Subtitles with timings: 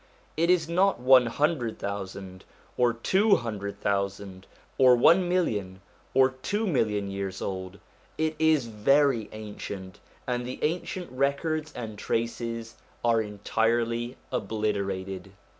[0.35, 2.43] It is not one hundred thousand,
[2.75, 4.47] or two hundred thousand,
[4.79, 5.79] or one million
[6.15, 7.77] or two million years old;
[8.17, 15.33] it is very ancient, and the ancient records and traces are entirely obliterated.